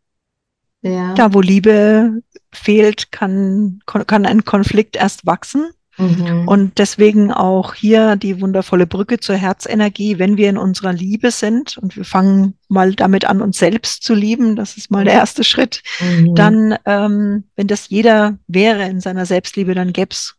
[0.82, 1.14] Ja.
[1.14, 5.70] Da, wo Liebe fehlt, kann, kann ein Konflikt erst wachsen.
[6.00, 6.48] Mhm.
[6.48, 11.76] Und deswegen auch hier die wundervolle Brücke zur Herzenergie, wenn wir in unserer Liebe sind
[11.78, 15.44] und wir fangen mal damit an, uns selbst zu lieben, das ist mal der erste
[15.44, 16.34] Schritt, mhm.
[16.34, 20.36] dann, ähm, wenn das jeder wäre in seiner Selbstliebe, dann gäbe es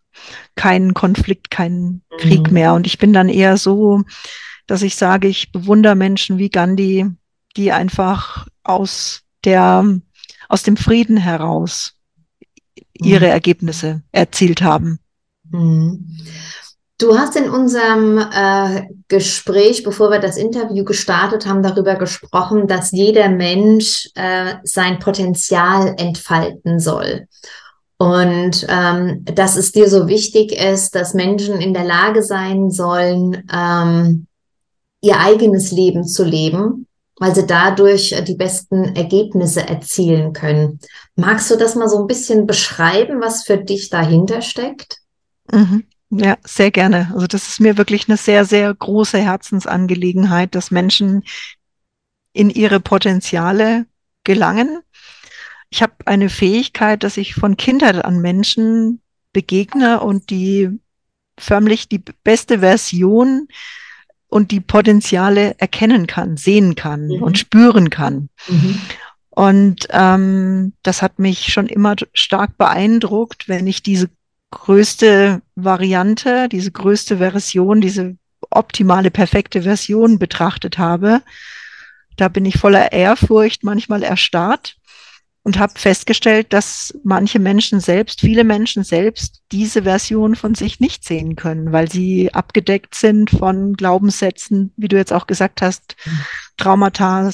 [0.56, 2.17] keinen Konflikt, keinen mhm.
[2.17, 2.74] Krieg mehr.
[2.74, 4.04] Und ich bin dann eher so,
[4.67, 7.08] dass ich sage, ich bewundere Menschen wie Gandhi,
[7.58, 9.86] die einfach aus der,
[10.47, 11.95] aus dem Frieden heraus
[12.93, 13.32] ihre mhm.
[13.32, 15.00] Ergebnisse erzielt haben.
[15.51, 16.17] Mhm.
[17.01, 22.91] Du hast in unserem äh, Gespräch, bevor wir das Interview gestartet haben, darüber gesprochen, dass
[22.91, 27.25] jeder Mensch äh, sein Potenzial entfalten soll.
[27.97, 33.47] Und ähm, dass es dir so wichtig ist, dass Menschen in der Lage sein sollen,
[33.51, 34.27] ähm,
[35.01, 36.85] ihr eigenes Leben zu leben,
[37.17, 40.79] weil sie dadurch die besten Ergebnisse erzielen können.
[41.15, 45.00] Magst du das mal so ein bisschen beschreiben, was für dich dahinter steckt?
[45.51, 45.83] Mhm.
[46.11, 47.11] Ja, sehr gerne.
[47.13, 51.23] Also das ist mir wirklich eine sehr, sehr große Herzensangelegenheit, dass Menschen
[52.33, 53.85] in ihre Potenziale
[54.23, 54.79] gelangen.
[55.69, 60.69] Ich habe eine Fähigkeit, dass ich von Kindheit an Menschen begegne und die
[61.37, 63.47] förmlich die beste Version
[64.27, 67.23] und die Potenziale erkennen kann, sehen kann mhm.
[67.23, 68.29] und spüren kann.
[68.47, 68.81] Mhm.
[69.29, 74.09] Und ähm, das hat mich schon immer stark beeindruckt, wenn ich diese
[74.51, 78.17] größte Variante, diese größte Version, diese
[78.49, 81.21] optimale, perfekte Version betrachtet habe.
[82.17, 84.75] Da bin ich voller Ehrfurcht, manchmal erstarrt
[85.43, 91.03] und habe festgestellt, dass manche Menschen selbst, viele Menschen selbst diese Version von sich nicht
[91.03, 95.95] sehen können, weil sie abgedeckt sind von Glaubenssätzen, wie du jetzt auch gesagt hast,
[96.57, 97.31] Traumata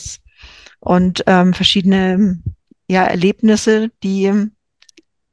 [0.80, 2.42] und ähm, verschiedene
[2.88, 4.32] ja, Erlebnisse, die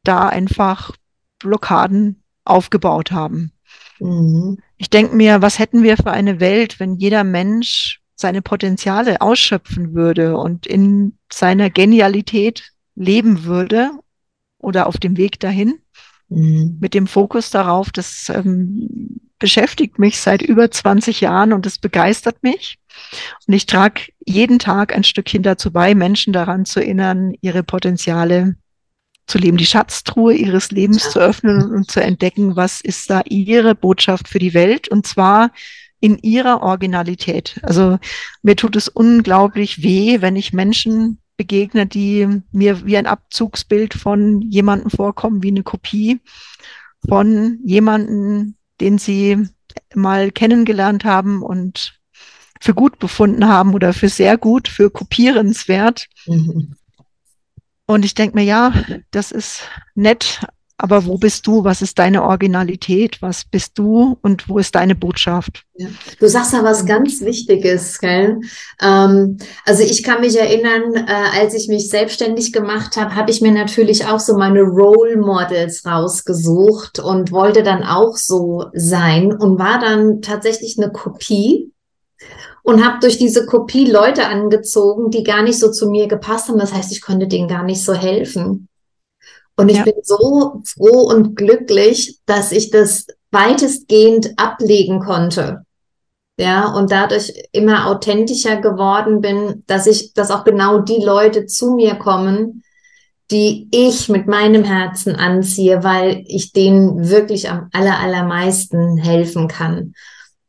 [0.02, 0.96] da einfach
[1.44, 3.52] Blockaden aufgebaut haben.
[4.00, 4.58] Mhm.
[4.76, 9.94] Ich denke mir, was hätten wir für eine Welt, wenn jeder Mensch seine Potenziale ausschöpfen
[9.94, 13.90] würde und in seiner Genialität leben würde
[14.58, 15.78] oder auf dem Weg dahin
[16.28, 16.78] mhm.
[16.80, 22.42] mit dem Fokus darauf, das ähm, beschäftigt mich seit über 20 Jahren und es begeistert
[22.42, 22.78] mich.
[23.46, 28.56] Und ich trage jeden Tag ein Stückchen dazu bei, Menschen daran zu erinnern, ihre Potenziale
[29.26, 31.10] zu leben, die Schatztruhe ihres Lebens ja.
[31.10, 35.50] zu öffnen und zu entdecken, was ist da ihre Botschaft für die Welt und zwar
[36.00, 37.58] in ihrer Originalität.
[37.62, 37.98] Also
[38.42, 44.42] mir tut es unglaublich weh, wenn ich Menschen begegne, die mir wie ein Abzugsbild von
[44.42, 46.20] jemandem vorkommen, wie eine Kopie
[47.08, 49.48] von jemandem, den sie
[49.94, 51.98] mal kennengelernt haben und
[52.60, 56.06] für gut befunden haben oder für sehr gut, für kopierenswert.
[56.26, 56.76] Mhm.
[57.86, 58.72] Und ich denke mir, ja,
[59.10, 59.62] das ist
[59.94, 60.40] nett,
[60.76, 61.62] aber wo bist du?
[61.62, 63.22] Was ist deine Originalität?
[63.22, 65.62] Was bist du und wo ist deine Botschaft?
[65.74, 65.88] Ja.
[66.18, 68.40] Du sagst da was ganz Wichtiges, gell?
[68.82, 73.40] Ähm, also ich kann mich erinnern, äh, als ich mich selbstständig gemacht habe, habe ich
[73.40, 79.58] mir natürlich auch so meine Role Models rausgesucht und wollte dann auch so sein und
[79.58, 81.70] war dann tatsächlich eine Kopie
[82.64, 86.58] und habe durch diese Kopie Leute angezogen, die gar nicht so zu mir gepasst haben.
[86.58, 88.68] Das heißt, ich konnte denen gar nicht so helfen.
[89.54, 89.84] Und ich ja.
[89.84, 95.64] bin so froh und glücklich, dass ich das weitestgehend ablegen konnte.
[96.38, 101.74] Ja, und dadurch immer authentischer geworden bin, dass ich, dass auch genau die Leute zu
[101.74, 102.64] mir kommen,
[103.30, 109.94] die ich mit meinem Herzen anziehe, weil ich denen wirklich am aller, allermeisten helfen kann.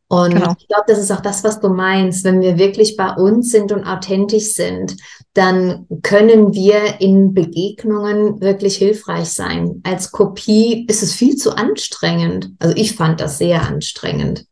[0.07, 0.55] Und genau.
[0.59, 3.71] ich glaube, das ist auch das, was du meinst, wenn wir wirklich bei uns sind
[3.71, 4.95] und authentisch sind,
[5.33, 9.81] dann können wir in Begegnungen wirklich hilfreich sein.
[9.83, 12.51] Als Kopie ist es viel zu anstrengend.
[12.59, 14.45] Also ich fand das sehr anstrengend.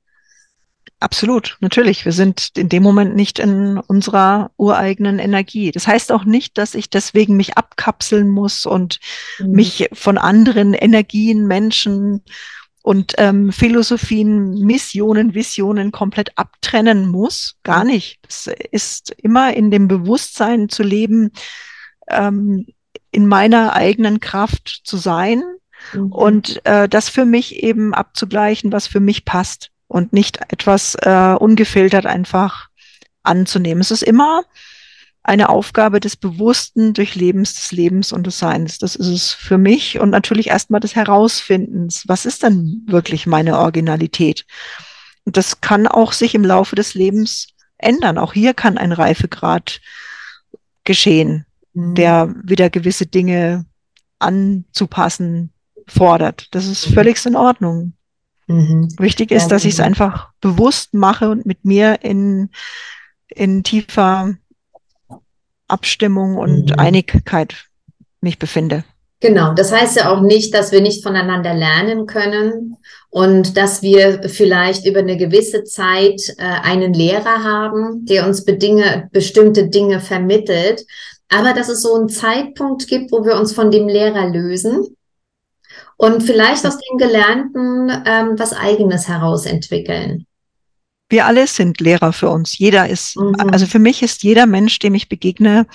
[1.03, 2.05] Absolut, natürlich.
[2.05, 5.69] Wir sind in dem Moment nicht in unserer ureigenen Energie.
[5.71, 9.01] Das heißt auch nicht, dass ich deswegen mich abkapseln muss und
[9.37, 9.51] mhm.
[9.51, 12.23] mich von anderen Energien, Menschen
[12.83, 17.55] und ähm, Philosophien, Missionen, Visionen komplett abtrennen muss.
[17.63, 18.19] Gar nicht.
[18.27, 21.31] Es ist immer in dem Bewusstsein zu leben,
[22.09, 22.67] ähm,
[23.09, 25.43] in meiner eigenen Kraft zu sein
[25.93, 26.11] mhm.
[26.11, 31.35] und äh, das für mich eben abzugleichen, was für mich passt und nicht etwas äh,
[31.39, 32.67] ungefiltert einfach
[33.23, 33.79] anzunehmen.
[33.79, 34.43] Es ist immer
[35.23, 38.77] eine Aufgabe des bewussten Durchlebens des Lebens und des Seins.
[38.77, 42.03] Das ist es für mich und natürlich erstmal des Herausfindens.
[42.07, 44.45] Was ist denn wirklich meine Originalität?
[45.23, 48.17] Und das kann auch sich im Laufe des Lebens ändern.
[48.17, 49.79] Auch hier kann ein Reifegrad
[50.83, 51.95] geschehen, mhm.
[51.95, 53.65] der wieder gewisse Dinge
[54.19, 55.53] anzupassen
[55.88, 56.47] fordert.
[56.51, 56.93] Das ist mhm.
[56.93, 57.93] völlig in Ordnung.
[58.47, 58.89] Mhm.
[58.97, 62.49] Wichtig ist, dass ich es einfach bewusst mache und mit mir in,
[63.29, 64.36] in tiefer
[65.67, 66.80] Abstimmung und mhm.
[66.80, 67.65] Einigkeit
[68.21, 68.84] mich befinde.
[69.19, 72.76] Genau, das heißt ja auch nicht, dass wir nicht voneinander lernen können
[73.10, 79.08] und dass wir vielleicht über eine gewisse Zeit äh, einen Lehrer haben, der uns bedinge,
[79.13, 80.86] bestimmte Dinge vermittelt,
[81.30, 84.97] aber dass es so einen Zeitpunkt gibt, wo wir uns von dem Lehrer lösen
[85.95, 90.26] und vielleicht aus dem Gelernten ähm, was Eigenes herausentwickeln.
[91.09, 92.57] Wir alle sind Lehrer für uns.
[92.57, 93.35] Jeder ist, mhm.
[93.51, 95.67] also für mich ist jeder Mensch, dem ich begegne,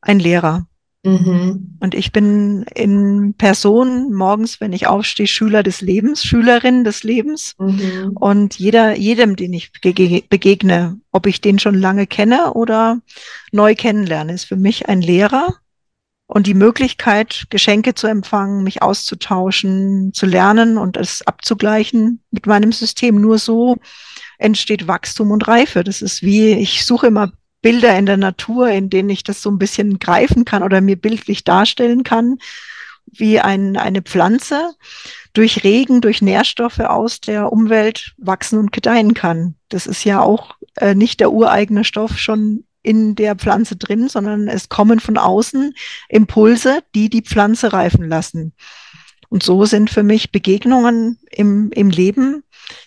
[0.00, 0.66] ein Lehrer.
[1.06, 1.76] Mhm.
[1.78, 7.54] Und ich bin in Person morgens, wenn ich aufstehe, Schüler des Lebens, Schülerin des Lebens.
[7.58, 8.12] Mhm.
[8.14, 13.00] Und jeder, jedem, den ich begegne, ob ich den schon lange kenne oder
[13.52, 15.54] neu kennenlerne, ist für mich ein Lehrer
[16.26, 22.72] und die Möglichkeit, Geschenke zu empfangen, mich auszutauschen, zu lernen und es abzugleichen mit meinem
[22.72, 23.20] System.
[23.20, 23.76] Nur so
[24.38, 25.84] entsteht Wachstum und Reife.
[25.84, 29.50] Das ist wie, ich suche immer Bilder in der Natur, in denen ich das so
[29.50, 32.38] ein bisschen greifen kann oder mir bildlich darstellen kann,
[33.06, 34.74] wie ein, eine Pflanze
[35.32, 39.54] durch Regen, durch Nährstoffe aus der Umwelt wachsen und gedeihen kann.
[39.68, 44.48] Das ist ja auch äh, nicht der ureigene Stoff schon in der Pflanze drin, sondern
[44.48, 45.74] es kommen von außen
[46.08, 48.52] Impulse, die die Pflanze reifen lassen.
[49.28, 52.44] Und so sind für mich Begegnungen im, im Leben.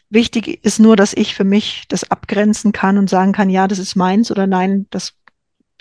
[0.09, 3.77] Wichtig ist nur, dass ich für mich das abgrenzen kann und sagen kann, ja, das
[3.79, 5.13] ist meins oder nein, das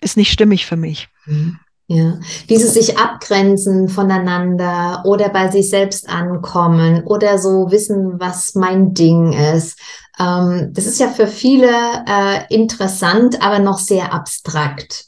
[0.00, 1.08] ist nicht stimmig für mich.
[1.26, 1.58] Mhm.
[1.90, 2.18] Ja,
[2.50, 9.32] dieses sich abgrenzen voneinander oder bei sich selbst ankommen oder so wissen, was mein Ding
[9.32, 9.80] ist.
[10.20, 11.70] Ähm, das ist ja für viele
[12.06, 15.06] äh, interessant, aber noch sehr abstrakt.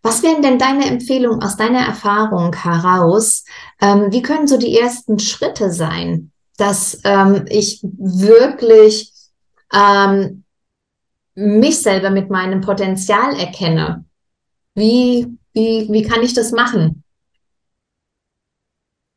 [0.00, 3.42] Was wären denn deine Empfehlungen aus deiner Erfahrung heraus?
[3.80, 9.12] Ähm, wie können so die ersten Schritte sein, dass ähm, ich wirklich
[9.72, 10.44] ähm,
[11.34, 14.04] mich selber mit meinem Potenzial erkenne?
[14.74, 17.02] Wie wie, wie kann ich das machen?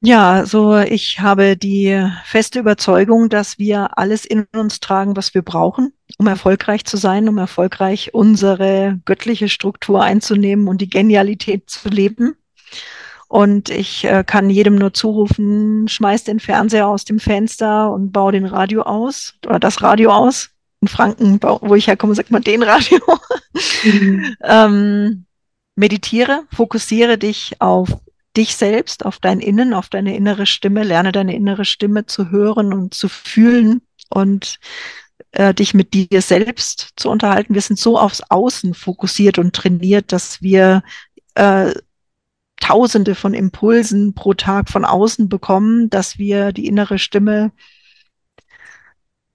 [0.01, 5.41] Ja, so ich habe die feste Überzeugung, dass wir alles in uns tragen, was wir
[5.41, 11.89] brauchen, um erfolgreich zu sein, um erfolgreich unsere göttliche Struktur einzunehmen und die Genialität zu
[11.89, 12.37] leben.
[13.29, 18.31] Und ich äh, kann jedem nur zurufen, schmeiß den Fernseher aus dem Fenster und bau
[18.31, 20.49] den Radio aus oder das Radio aus.
[20.81, 22.99] In Franken, wo ich herkomme, sagt man den Radio.
[23.83, 24.35] Mhm.
[24.43, 25.25] ähm,
[25.75, 27.89] meditiere, fokussiere dich auf
[28.35, 32.73] dich selbst, auf dein Innen, auf deine innere Stimme, lerne deine innere Stimme zu hören
[32.73, 34.59] und zu fühlen und
[35.33, 37.53] äh, dich mit dir selbst zu unterhalten.
[37.53, 40.81] Wir sind so aufs Außen fokussiert und trainiert, dass wir
[41.35, 41.73] äh,
[42.59, 47.51] Tausende von Impulsen pro Tag von außen bekommen, dass wir die innere Stimme,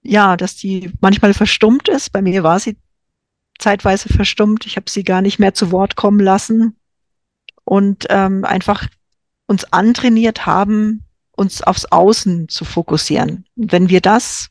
[0.03, 2.11] ja, dass die manchmal verstummt ist.
[2.11, 2.77] Bei mir war sie
[3.57, 4.65] zeitweise verstummt.
[4.65, 6.75] Ich habe sie gar nicht mehr zu Wort kommen lassen
[7.63, 8.87] und ähm, einfach
[9.47, 13.45] uns antrainiert haben, uns aufs Außen zu fokussieren.
[13.55, 14.49] wenn wir das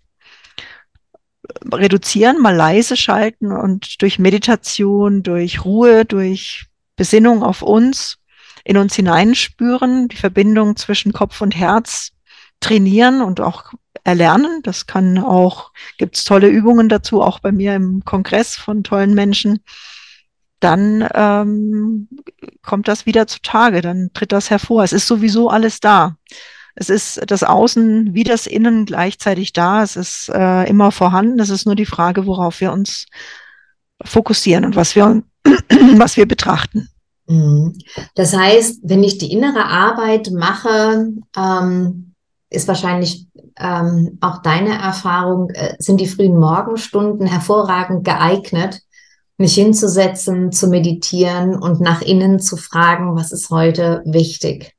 [1.72, 8.18] reduzieren, mal leise schalten und durch Meditation, durch Ruhe, durch Besinnung auf uns,
[8.64, 12.12] in uns hineinspüren, die Verbindung zwischen Kopf und Herz
[12.60, 13.72] trainieren und auch
[14.04, 14.60] erlernen.
[14.62, 19.14] Das kann auch, gibt es tolle Übungen dazu, auch bei mir im Kongress von tollen
[19.14, 19.60] Menschen.
[20.60, 22.08] Dann ähm,
[22.62, 24.82] kommt das wieder zutage, dann tritt das hervor.
[24.82, 26.16] Es ist sowieso alles da.
[26.74, 29.82] Es ist das Außen wie das Innen gleichzeitig da.
[29.82, 31.38] Es ist äh, immer vorhanden.
[31.38, 33.06] Es ist nur die Frage, worauf wir uns
[34.02, 35.22] fokussieren und was wir
[35.98, 36.88] was wir betrachten.
[37.26, 37.78] Mhm.
[38.14, 42.14] Das heißt, wenn ich die innere Arbeit mache, ähm,
[42.50, 43.26] ist wahrscheinlich
[43.58, 48.80] ähm, auch deine Erfahrung, äh, sind die frühen Morgenstunden hervorragend geeignet,
[49.36, 54.74] mich hinzusetzen, zu meditieren und nach innen zu fragen, was ist heute wichtig?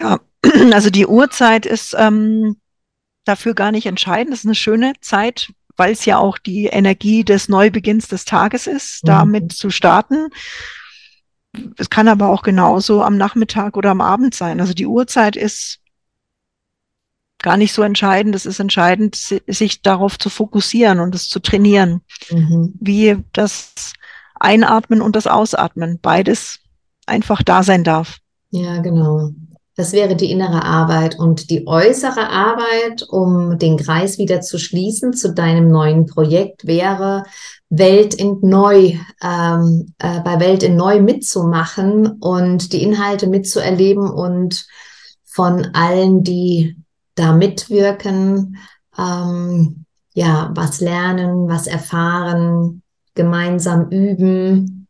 [0.00, 0.20] Ja,
[0.72, 2.56] also die Uhrzeit ist ähm,
[3.24, 4.32] dafür gar nicht entscheidend.
[4.32, 8.66] Das ist eine schöne Zeit, weil es ja auch die Energie des Neubeginns des Tages
[8.66, 9.06] ist, mhm.
[9.08, 10.28] damit zu starten.
[11.78, 14.60] Es kann aber auch genauso am Nachmittag oder am Abend sein.
[14.60, 15.78] Also die Uhrzeit ist
[17.38, 18.34] gar nicht so entscheidend.
[18.34, 19.16] Es ist entscheidend,
[19.46, 22.02] sich darauf zu fokussieren und es zu trainieren.
[22.30, 22.74] Mhm.
[22.78, 23.94] Wie das
[24.34, 26.60] Einatmen und das Ausatmen, beides
[27.06, 28.18] einfach da sein darf.
[28.50, 29.30] Ja, genau.
[29.80, 35.14] Das wäre die innere Arbeit und die äußere Arbeit, um den Kreis wieder zu schließen
[35.14, 37.22] zu deinem neuen Projekt, wäre
[37.70, 44.66] Welt in Neu, ähm, äh, bei Welt in Neu mitzumachen und die Inhalte mitzuerleben und
[45.24, 46.76] von allen, die
[47.14, 48.58] da mitwirken,
[48.98, 52.82] ähm, ja, was lernen, was erfahren,
[53.14, 54.86] gemeinsam üben.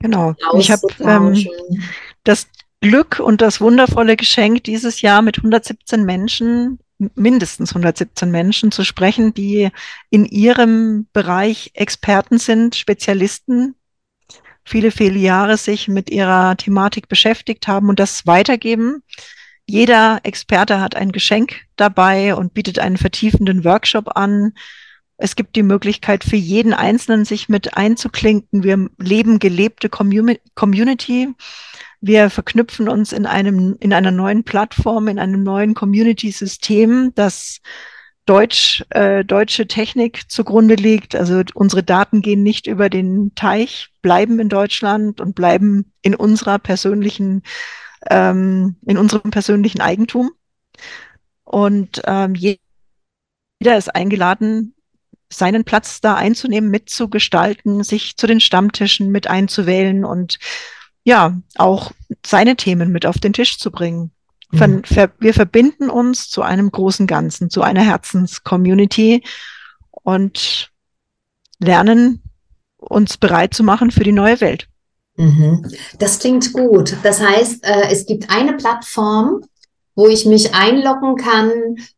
[0.00, 0.34] Genau.
[0.58, 1.46] Ich habe ähm,
[2.24, 2.46] das
[2.80, 6.78] Glück und das wundervolle Geschenk, dieses Jahr mit 117 Menschen,
[7.14, 9.70] mindestens 117 Menschen zu sprechen, die
[10.08, 13.74] in ihrem Bereich Experten sind, Spezialisten,
[14.64, 19.02] viele, viele Jahre sich mit ihrer Thematik beschäftigt haben und das weitergeben.
[19.66, 24.54] Jeder Experte hat ein Geschenk dabei und bietet einen vertiefenden Workshop an.
[25.16, 28.62] Es gibt die Möglichkeit für jeden Einzelnen, sich mit einzuklinken.
[28.62, 31.28] Wir leben gelebte Community.
[32.00, 37.60] Wir verknüpfen uns in einem, in einer neuen Plattform, in einem neuen Community-System, das
[38.24, 41.14] Deutsch, äh, deutsche Technik zugrunde liegt.
[41.14, 46.58] Also unsere Daten gehen nicht über den Teich, bleiben in Deutschland und bleiben in unserer
[46.58, 47.42] persönlichen,
[48.08, 50.30] ähm, in unserem persönlichen Eigentum.
[51.44, 54.74] Und ähm, jeder ist eingeladen,
[55.32, 60.38] seinen Platz da einzunehmen, mitzugestalten, sich zu den Stammtischen mit einzuwählen und
[61.10, 61.90] ja, auch
[62.24, 64.12] seine Themen mit auf den Tisch zu bringen.
[64.52, 64.82] Mhm.
[65.18, 69.24] Wir verbinden uns zu einem großen Ganzen, zu einer Herzenscommunity
[69.90, 70.70] und
[71.58, 72.22] lernen
[72.76, 74.68] uns bereit zu machen für die neue Welt.
[75.16, 75.68] Mhm.
[75.98, 76.96] Das klingt gut.
[77.02, 79.40] Das heißt, äh, es gibt eine Plattform,
[79.96, 81.50] wo ich mich einloggen kann,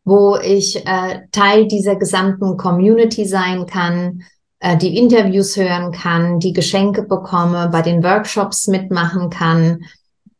[0.04, 4.22] wo ich äh, Teil dieser gesamten Community sein kann,
[4.62, 9.84] äh, die Interviews hören kann, die Geschenke bekomme, bei den Workshops mitmachen kann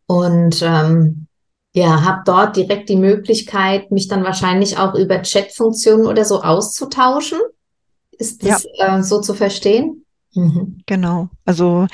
[0.07, 1.27] und ähm,
[1.75, 7.41] ja, habe dort direkt die Möglichkeit, mich dann wahrscheinlich auch über Chatfunktionen oder so auszutauschen.
[8.13, 8.99] Ist das ja.
[8.99, 10.05] äh, so zu verstehen?
[10.35, 10.83] Mhm.
[10.87, 11.29] Genau.
[11.45, 11.89] Also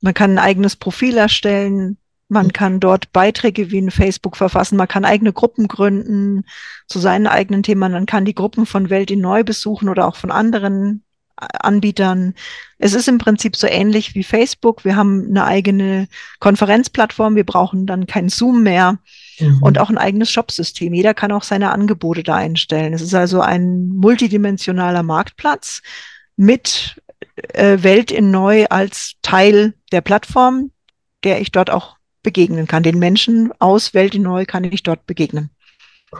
[0.00, 1.96] man kann ein eigenes Profil erstellen,
[2.28, 2.52] man mhm.
[2.52, 6.44] kann dort Beiträge wie in Facebook verfassen, man kann eigene Gruppen gründen
[6.86, 10.14] zu seinen eigenen Themen, man kann die Gruppen von Welt in Neu besuchen oder auch
[10.14, 11.02] von anderen
[11.60, 12.34] Anbietern.
[12.78, 14.84] Es ist im Prinzip so ähnlich wie Facebook.
[14.84, 16.08] Wir haben eine eigene
[16.40, 17.36] Konferenzplattform.
[17.36, 18.98] Wir brauchen dann kein Zoom mehr
[19.38, 19.62] mhm.
[19.62, 20.94] und auch ein eigenes Shopsystem.
[20.94, 22.92] Jeder kann auch seine Angebote da einstellen.
[22.92, 25.82] Es ist also ein multidimensionaler Marktplatz
[26.36, 27.00] mit
[27.36, 30.70] äh, Welt in Neu als Teil der Plattform,
[31.24, 32.82] der ich dort auch begegnen kann.
[32.82, 35.50] Den Menschen aus Welt in Neu kann ich dort begegnen.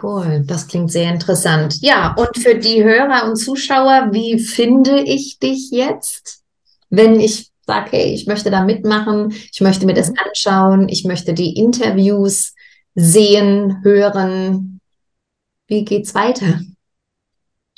[0.00, 1.82] Cool, das klingt sehr interessant.
[1.82, 6.42] Ja, und für die Hörer und Zuschauer, wie finde ich dich jetzt,
[6.88, 10.16] wenn ich sage, hey, ich möchte da mitmachen, ich möchte mir das mhm.
[10.26, 12.54] anschauen, ich möchte die Interviews
[12.94, 14.80] sehen, hören.
[15.68, 16.60] Wie geht's weiter?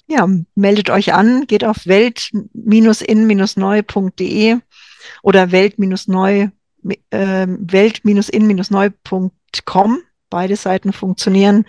[0.07, 4.59] Ja, meldet euch an, geht auf welt-in-neu.de
[5.23, 6.49] oder welt-neu,
[7.11, 10.03] äh, welt-in-neu.com
[10.35, 11.65] beide Seiten funktionieren.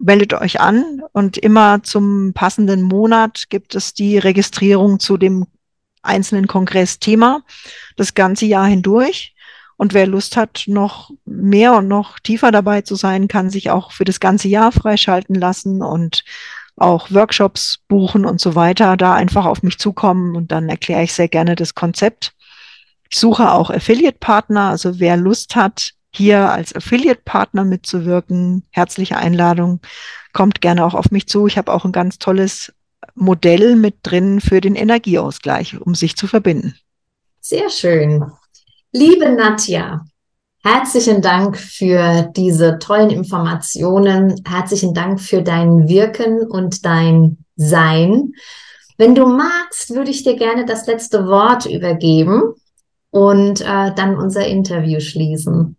[0.00, 5.46] Meldet euch an und immer zum passenden Monat gibt es die Registrierung zu dem
[6.02, 7.42] einzelnen Kongressthema
[7.96, 9.36] das ganze Jahr hindurch.
[9.76, 13.92] Und wer Lust hat, noch mehr und noch tiefer dabei zu sein, kann sich auch
[13.92, 16.24] für das ganze Jahr freischalten lassen und
[16.76, 18.96] auch Workshops buchen und so weiter.
[18.96, 22.32] Da einfach auf mich zukommen und dann erkläre ich sehr gerne das Konzept.
[23.08, 29.80] Ich suche auch Affiliate-Partner, also wer Lust hat, hier als Affiliate-Partner mitzuwirken, herzliche Einladung.
[30.34, 31.46] Kommt gerne auch auf mich zu.
[31.46, 32.74] Ich habe auch ein ganz tolles
[33.14, 36.74] Modell mit drin für den Energieausgleich, um sich zu verbinden.
[37.40, 38.24] Sehr schön.
[38.92, 40.04] Liebe Nadja,
[40.62, 44.42] herzlichen Dank für diese tollen Informationen.
[44.46, 48.32] Herzlichen Dank für dein Wirken und dein Sein.
[48.96, 52.54] Wenn du magst, würde ich dir gerne das letzte Wort übergeben
[53.10, 55.77] und äh, dann unser Interview schließen.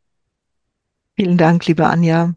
[1.19, 2.33] Vielen Dank, liebe Anja.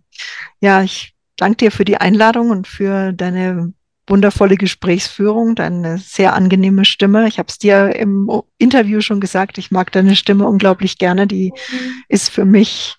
[0.60, 3.72] Ja, ich danke dir für die Einladung und für deine
[4.08, 7.28] wundervolle Gesprächsführung, deine sehr angenehme Stimme.
[7.28, 8.28] Ich habe es dir im
[8.58, 11.28] Interview schon gesagt, ich mag deine Stimme unglaublich gerne.
[11.28, 12.02] Die mhm.
[12.08, 12.96] ist für mich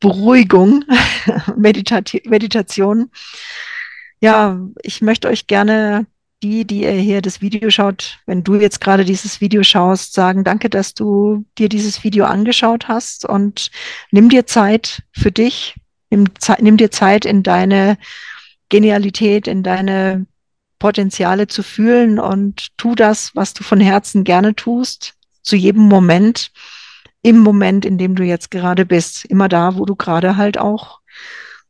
[0.00, 0.84] Beruhigung,
[1.56, 3.10] Meditati Meditation.
[4.20, 6.04] Ja, ich möchte euch gerne
[6.42, 10.44] die, die ihr hier das Video schaut, wenn du jetzt gerade dieses Video schaust, sagen,
[10.44, 13.70] danke, dass du dir dieses Video angeschaut hast und
[14.10, 15.76] nimm dir Zeit für dich,
[16.08, 16.28] nimm,
[16.60, 17.98] nimm dir Zeit in deine
[18.68, 20.26] Genialität, in deine
[20.78, 26.52] Potenziale zu fühlen und tu das, was du von Herzen gerne tust, zu jedem Moment,
[27.22, 31.00] im Moment, in dem du jetzt gerade bist, immer da, wo du gerade halt auch